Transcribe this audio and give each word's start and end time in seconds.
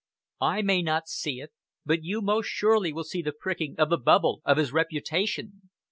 I 0.41 0.63
may 0.63 0.81
not 0.81 1.07
see 1.07 1.39
it, 1.41 1.51
but 1.85 2.03
you 2.03 2.21
most 2.23 2.47
surely 2.47 2.91
will 2.91 3.03
see 3.03 3.21
the 3.21 3.31
pricking 3.39 3.75
of 3.77 3.91
the 3.91 3.99
bubble 3.99 4.41
of 4.45 4.57
his 4.57 4.73
reputation. 4.73 5.69